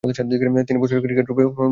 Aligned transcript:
তিনি 0.67 0.79
বর্ষসেরা 0.79 1.03
ক্রিকেটাররূপে 1.03 1.43
মনোনীত 1.43 1.59
হন। 1.59 1.69